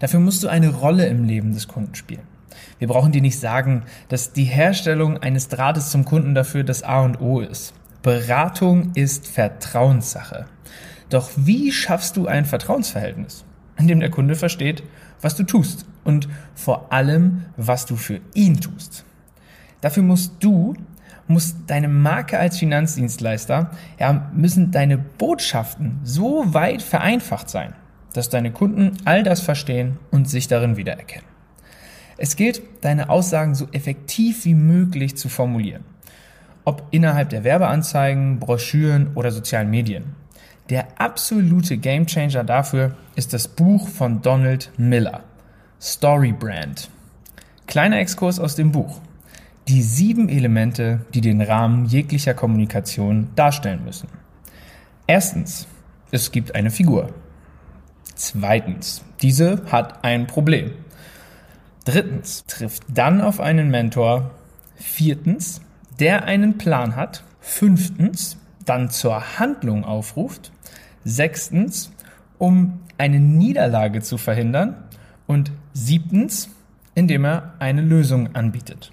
Dafür 0.00 0.18
musst 0.18 0.42
du 0.42 0.48
eine 0.48 0.70
Rolle 0.70 1.06
im 1.06 1.24
Leben 1.24 1.52
des 1.54 1.68
Kunden 1.68 1.94
spielen. 1.94 2.26
Wir 2.78 2.88
brauchen 2.88 3.12
dir 3.12 3.22
nicht 3.22 3.38
sagen, 3.38 3.84
dass 4.08 4.32
die 4.32 4.44
Herstellung 4.44 5.18
eines 5.18 5.48
Drahtes 5.48 5.90
zum 5.90 6.04
Kunden 6.04 6.34
dafür 6.34 6.64
das 6.64 6.82
A 6.82 7.00
und 7.02 7.20
O 7.20 7.40
ist. 7.40 7.74
Beratung 8.02 8.90
ist 8.94 9.28
Vertrauenssache. 9.28 10.46
Doch 11.10 11.30
wie 11.36 11.70
schaffst 11.70 12.16
du 12.16 12.26
ein 12.26 12.44
Vertrauensverhältnis, 12.44 13.44
in 13.78 13.86
dem 13.86 14.00
der 14.00 14.10
Kunde 14.10 14.34
versteht, 14.34 14.82
was 15.20 15.36
du 15.36 15.44
tust 15.44 15.86
und 16.02 16.28
vor 16.54 16.92
allem, 16.92 17.44
was 17.56 17.86
du 17.86 17.94
für 17.94 18.20
ihn 18.34 18.60
tust? 18.60 19.04
Dafür 19.80 20.02
musst 20.02 20.34
du, 20.40 20.74
muss 21.26 21.54
deine 21.66 21.88
Marke 21.88 22.38
als 22.38 22.58
Finanzdienstleister, 22.58 23.70
ja, 23.98 24.30
müssen 24.34 24.70
deine 24.70 24.98
Botschaften 24.98 26.00
so 26.04 26.52
weit 26.52 26.82
vereinfacht 26.82 27.48
sein, 27.48 27.74
dass 28.12 28.28
deine 28.28 28.52
Kunden 28.52 28.96
all 29.04 29.22
das 29.22 29.40
verstehen 29.40 29.98
und 30.10 30.28
sich 30.28 30.48
darin 30.48 30.76
wiedererkennen. 30.76 31.26
Es 32.16 32.36
gilt, 32.36 32.62
deine 32.82 33.08
Aussagen 33.08 33.54
so 33.54 33.66
effektiv 33.72 34.44
wie 34.44 34.54
möglich 34.54 35.16
zu 35.16 35.28
formulieren. 35.28 35.84
Ob 36.64 36.86
innerhalb 36.92 37.30
der 37.30 37.44
Werbeanzeigen, 37.44 38.38
Broschüren 38.38 39.08
oder 39.14 39.30
sozialen 39.30 39.70
Medien. 39.70 40.14
Der 40.70 40.86
absolute 40.98 41.76
Gamechanger 41.76 42.44
dafür 42.44 42.96
ist 43.16 43.34
das 43.34 43.48
Buch 43.48 43.88
von 43.88 44.22
Donald 44.22 44.70
Miller, 44.78 45.24
Story 45.80 46.32
Brand. 46.32 46.88
Kleiner 47.66 47.98
Exkurs 47.98 48.38
aus 48.38 48.54
dem 48.54 48.72
Buch. 48.72 49.00
Die 49.66 49.82
sieben 49.82 50.28
Elemente, 50.28 51.06
die 51.14 51.22
den 51.22 51.40
Rahmen 51.40 51.86
jeglicher 51.86 52.34
Kommunikation 52.34 53.28
darstellen 53.34 53.82
müssen. 53.82 54.08
Erstens, 55.06 55.66
es 56.10 56.32
gibt 56.32 56.54
eine 56.54 56.70
Figur. 56.70 57.14
Zweitens, 58.14 59.02
diese 59.22 59.62
hat 59.72 60.04
ein 60.04 60.26
Problem. 60.26 60.72
Drittens, 61.86 62.44
trifft 62.46 62.82
dann 62.88 63.22
auf 63.22 63.40
einen 63.40 63.70
Mentor. 63.70 64.32
Viertens, 64.76 65.62
der 65.98 66.24
einen 66.24 66.58
Plan 66.58 66.94
hat. 66.94 67.24
Fünftens, 67.40 68.36
dann 68.66 68.90
zur 68.90 69.38
Handlung 69.38 69.84
aufruft. 69.84 70.52
Sechstens, 71.04 71.90
um 72.38 72.80
eine 72.98 73.18
Niederlage 73.18 74.02
zu 74.02 74.18
verhindern. 74.18 74.76
Und 75.26 75.52
siebtens, 75.72 76.50
indem 76.94 77.24
er 77.24 77.54
eine 77.60 77.80
Lösung 77.80 78.34
anbietet. 78.34 78.92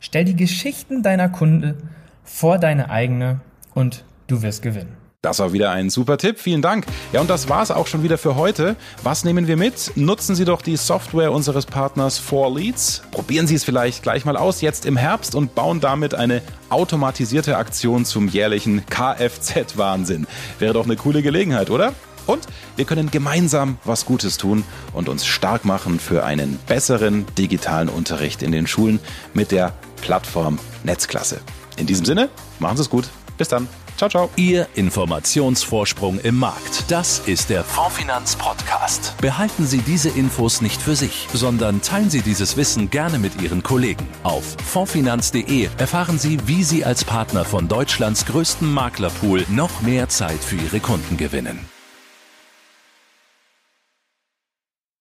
Stell 0.00 0.24
die 0.24 0.36
Geschichten 0.36 1.02
deiner 1.02 1.28
Kunde 1.28 1.76
vor 2.24 2.58
deine 2.58 2.90
eigene 2.90 3.40
und 3.74 4.04
du 4.28 4.40
wirst 4.40 4.62
gewinnen. 4.62 4.96
Das 5.20 5.38
war 5.40 5.52
wieder 5.52 5.70
ein 5.70 5.90
super 5.90 6.16
Tipp. 6.16 6.38
Vielen 6.38 6.62
Dank. 6.62 6.86
Ja, 7.12 7.20
und 7.20 7.28
das 7.28 7.50
war's 7.50 7.70
auch 7.70 7.86
schon 7.86 8.02
wieder 8.02 8.16
für 8.16 8.36
heute. 8.36 8.76
Was 9.02 9.22
nehmen 9.22 9.46
wir 9.46 9.58
mit? 9.58 9.92
Nutzen 9.94 10.34
Sie 10.34 10.46
doch 10.46 10.62
die 10.62 10.76
Software 10.76 11.30
unseres 11.32 11.66
Partners 11.66 12.18
4Leads. 12.18 13.02
Probieren 13.10 13.46
Sie 13.46 13.56
es 13.56 13.62
vielleicht 13.62 14.02
gleich 14.02 14.24
mal 14.24 14.38
aus 14.38 14.62
jetzt 14.62 14.86
im 14.86 14.96
Herbst 14.96 15.34
und 15.34 15.54
bauen 15.54 15.80
damit 15.80 16.14
eine 16.14 16.40
automatisierte 16.70 17.58
Aktion 17.58 18.06
zum 18.06 18.28
jährlichen 18.28 18.86
Kfz-Wahnsinn. 18.86 20.26
Wäre 20.58 20.72
doch 20.72 20.86
eine 20.86 20.96
coole 20.96 21.20
Gelegenheit, 21.20 21.68
oder? 21.68 21.92
Und 22.26 22.46
wir 22.76 22.86
können 22.86 23.10
gemeinsam 23.10 23.76
was 23.84 24.06
Gutes 24.06 24.38
tun 24.38 24.64
und 24.94 25.10
uns 25.10 25.26
stark 25.26 25.66
machen 25.66 26.00
für 26.00 26.24
einen 26.24 26.58
besseren 26.66 27.26
digitalen 27.36 27.90
Unterricht 27.90 28.42
in 28.42 28.52
den 28.52 28.66
Schulen 28.66 29.00
mit 29.34 29.50
der 29.50 29.74
Plattform 30.00 30.58
Netzklasse. 30.84 31.40
In 31.76 31.86
diesem 31.86 32.04
Sinne, 32.04 32.28
machen 32.58 32.76
Sie 32.76 32.82
es 32.82 32.90
gut. 32.90 33.08
Bis 33.38 33.48
dann. 33.48 33.68
Ciao, 33.96 34.08
ciao. 34.08 34.30
Ihr 34.36 34.66
Informationsvorsprung 34.76 36.20
im 36.20 36.36
Markt. 36.36 36.90
Das 36.90 37.20
ist 37.26 37.50
der 37.50 37.64
Fondfinanz 37.64 38.36
Podcast. 38.36 39.14
Behalten 39.20 39.66
Sie 39.66 39.78
diese 39.78 40.08
Infos 40.08 40.62
nicht 40.62 40.80
für 40.80 40.96
sich, 40.96 41.28
sondern 41.32 41.82
teilen 41.82 42.10
Sie 42.10 42.22
dieses 42.22 42.56
Wissen 42.56 42.90
gerne 42.90 43.18
mit 43.18 43.42
Ihren 43.42 43.62
Kollegen. 43.62 44.08
Auf 44.22 44.56
fondfinanz.de 44.64 45.68
erfahren 45.78 46.18
Sie, 46.18 46.38
wie 46.46 46.64
Sie 46.64 46.84
als 46.84 47.04
Partner 47.04 47.44
von 47.44 47.68
Deutschlands 47.68 48.24
größtem 48.26 48.72
Maklerpool 48.72 49.44
noch 49.48 49.82
mehr 49.82 50.08
Zeit 50.08 50.42
für 50.42 50.56
Ihre 50.56 50.80
Kunden 50.80 51.16
gewinnen. 51.16 51.66